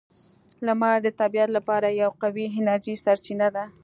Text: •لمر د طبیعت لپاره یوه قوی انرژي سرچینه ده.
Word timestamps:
•لمر 0.65 0.95
د 1.03 1.07
طبیعت 1.19 1.49
لپاره 1.57 1.87
یوه 2.01 2.15
قوی 2.21 2.45
انرژي 2.57 2.93
سرچینه 3.03 3.47
ده. 3.55 3.63